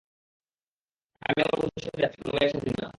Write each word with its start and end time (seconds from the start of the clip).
আমি 1.21 1.39
আমার 1.41 1.57
বন্ধুর 1.59 1.83
সাথে 1.85 1.99
যাচ্ছি, 2.03 2.17
কোন 2.21 2.31
মেয়ের 2.35 2.51
সাথে 2.53 2.69
না! 2.73 2.87